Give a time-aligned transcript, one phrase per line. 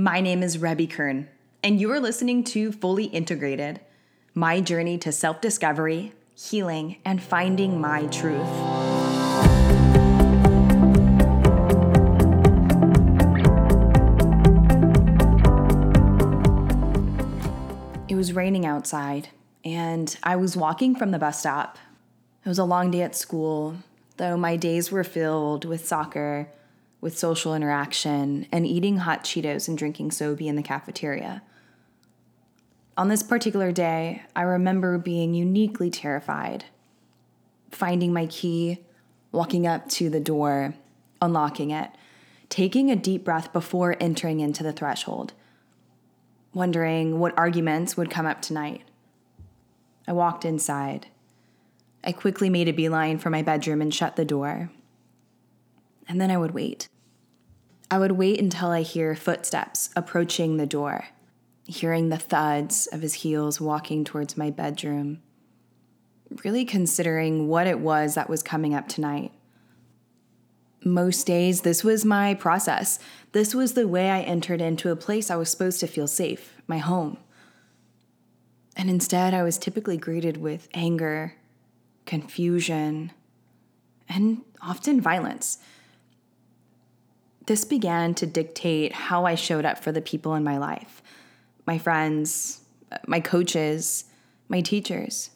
[0.00, 1.28] My name is Rebby Kern,
[1.62, 3.80] and you are listening to Fully Integrated
[4.32, 8.40] my journey to self discovery, healing, and finding my truth.
[18.08, 19.28] It was raining outside,
[19.66, 21.76] and I was walking from the bus stop.
[22.42, 23.74] It was a long day at school,
[24.16, 26.48] though my days were filled with soccer,
[27.00, 31.42] with social interaction, and eating hot Cheetos and drinking Sobe in the cafeteria.
[32.96, 36.66] On this particular day, I remember being uniquely terrified,
[37.70, 38.84] finding my key,
[39.32, 40.74] walking up to the door,
[41.22, 41.90] unlocking it,
[42.50, 45.32] taking a deep breath before entering into the threshold,
[46.52, 48.82] wondering what arguments would come up tonight.
[50.06, 51.06] I walked inside.
[52.02, 54.70] I quickly made a beeline for my bedroom and shut the door.
[56.10, 56.88] And then I would wait.
[57.90, 61.06] I would wait until I hear footsteps approaching the door
[61.70, 65.22] hearing the thuds of his heels walking towards my bedroom,
[66.44, 69.32] really considering what it was that was coming up tonight.
[70.84, 72.98] Most days, this was my process.
[73.32, 76.54] This was the way I entered into a place I was supposed to feel safe,
[76.66, 77.18] my home.
[78.76, 81.34] And instead, I was typically greeted with anger,
[82.06, 83.12] confusion,
[84.08, 85.58] and often violence.
[87.46, 91.02] This began to dictate how I showed up for the people in my life
[91.66, 92.62] my friends,
[93.06, 94.06] my coaches,
[94.48, 95.30] my teachers.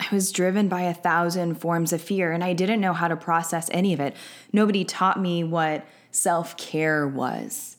[0.00, 3.16] I was driven by a thousand forms of fear and I didn't know how to
[3.16, 4.14] process any of it.
[4.52, 7.76] Nobody taught me what self care was.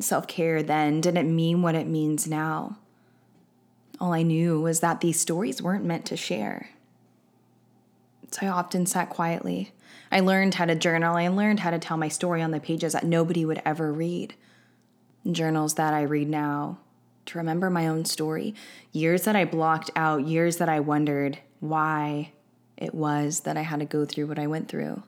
[0.00, 2.78] Self care then didn't mean what it means now.
[4.00, 6.70] All I knew was that these stories weren't meant to share.
[8.32, 9.72] So I often sat quietly.
[10.10, 11.16] I learned how to journal.
[11.16, 14.34] I learned how to tell my story on the pages that nobody would ever read
[15.30, 16.78] journals that I read now
[17.26, 18.54] to remember my own story,
[18.90, 22.32] years that I blocked out, years that I wondered why
[22.76, 25.02] it was that I had to go through what I went through.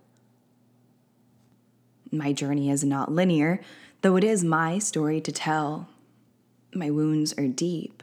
[2.12, 3.60] My journey is not linear,
[4.02, 5.88] though it is my story to tell.
[6.72, 8.02] My wounds are deep,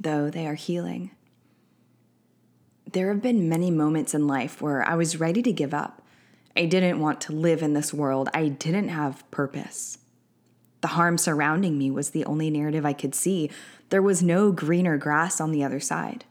[0.00, 1.10] though they are healing.
[2.96, 6.00] There have been many moments in life where I was ready to give up.
[6.56, 8.30] I didn't want to live in this world.
[8.32, 9.98] I didn't have purpose.
[10.80, 13.50] The harm surrounding me was the only narrative I could see.
[13.90, 16.24] There was no greener grass on the other side.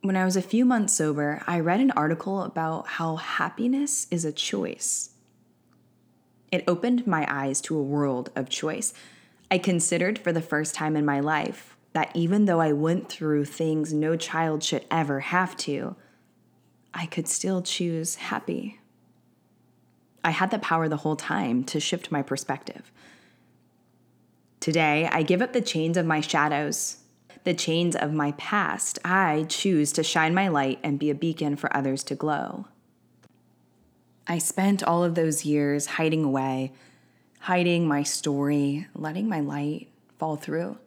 [0.00, 4.24] When I was a few months sober, I read an article about how happiness is
[4.24, 5.10] a choice.
[6.50, 8.92] It opened my eyes to a world of choice.
[9.48, 13.46] I considered for the first time in my life that even though I went through
[13.46, 15.96] things no child should ever have to,
[16.92, 18.80] I could still choose happy.
[20.22, 22.90] I had the power the whole time to shift my perspective.
[24.58, 26.98] Today, I give up the chains of my shadows,
[27.44, 28.98] the chains of my past.
[29.04, 32.66] I choose to shine my light and be a beacon for others to glow.
[34.26, 36.72] I spent all of those years hiding away,
[37.40, 39.88] hiding my story, letting my light
[40.18, 40.78] fall through.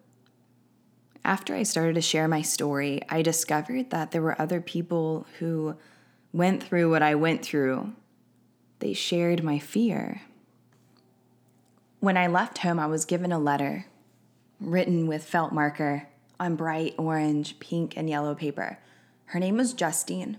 [1.27, 5.75] After I started to share my story, I discovered that there were other people who
[6.31, 7.93] went through what I went through
[8.79, 10.21] they shared my fear.
[11.99, 13.87] When I left home, I was given a letter
[14.61, 16.07] written with felt marker
[16.39, 18.79] on bright orange, pink, and yellow paper.
[19.25, 20.37] Her name was Justine.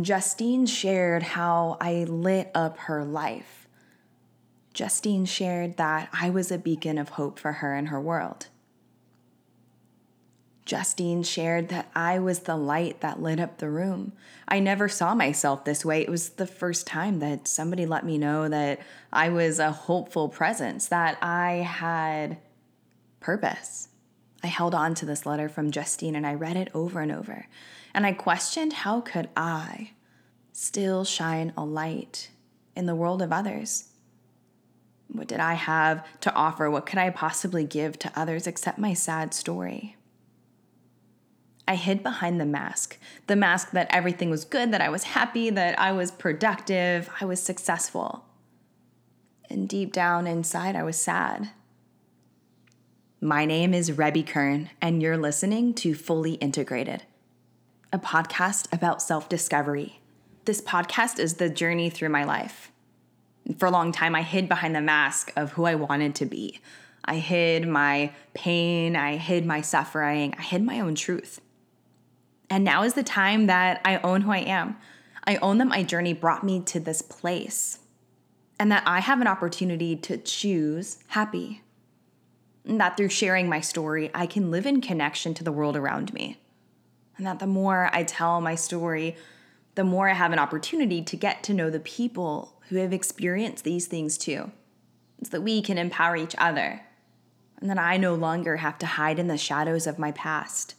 [0.00, 3.68] Justine shared how I lit up her life.
[4.72, 8.48] Justine shared that I was a beacon of hope for her and her world.
[10.68, 14.12] Justine shared that I was the light that lit up the room.
[14.46, 16.02] I never saw myself this way.
[16.02, 18.80] It was the first time that somebody let me know that
[19.10, 22.36] I was a hopeful presence, that I had
[23.18, 23.88] purpose.
[24.42, 27.46] I held on to this letter from Justine and I read it over and over.
[27.94, 29.92] And I questioned how could I
[30.52, 32.30] still shine a light
[32.76, 33.88] in the world of others?
[35.10, 36.70] What did I have to offer?
[36.70, 39.96] What could I possibly give to others except my sad story?
[41.68, 45.50] I hid behind the mask the mask that everything was good, that I was happy,
[45.50, 48.24] that I was productive, I was successful.
[49.50, 51.50] And deep down inside, I was sad.
[53.20, 57.02] My name is Rebby Kern, and you're listening to Fully Integrated,
[57.92, 60.00] a podcast about self discovery.
[60.46, 62.72] This podcast is the journey through my life.
[63.58, 66.60] For a long time, I hid behind the mask of who I wanted to be.
[67.04, 71.40] I hid my pain, I hid my suffering, I hid my own truth.
[72.50, 74.76] And now is the time that I own who I am.
[75.26, 77.80] I own that my journey brought me to this place.
[78.58, 81.62] and that I have an opportunity to choose happy.
[82.64, 86.12] And that through sharing my story, I can live in connection to the world around
[86.12, 86.40] me.
[87.16, 89.16] And that the more I tell my story,
[89.74, 93.64] the more I have an opportunity to get to know the people who have experienced
[93.64, 94.50] these things too,
[95.22, 96.82] so that we can empower each other.
[97.60, 100.74] And that I no longer have to hide in the shadows of my past.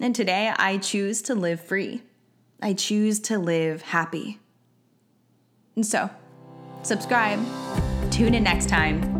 [0.00, 2.02] And today I choose to live free.
[2.62, 4.38] I choose to live happy.
[5.76, 6.08] And so,
[6.82, 7.38] subscribe.
[8.10, 9.19] Tune in next time